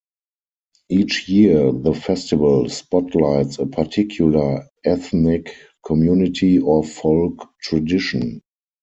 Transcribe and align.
Each 0.89 1.29
year, 1.29 1.71
the 1.71 1.93
festival 1.93 2.67
spotlights 2.69 3.59
a 3.59 3.67
particular 3.67 4.67
ethnic 4.83 5.55
community 5.85 6.57
or 6.57 6.83
folk 6.83 7.47
tradition. 7.61 8.41